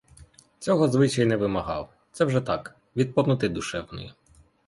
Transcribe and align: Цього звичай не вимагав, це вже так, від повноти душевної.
Цього 0.59 0.87
звичай 0.87 1.25
не 1.25 1.37
вимагав, 1.37 1.89
це 2.11 2.25
вже 2.25 2.41
так, 2.41 2.75
від 2.95 3.13
повноти 3.13 3.49
душевної. 3.49 4.13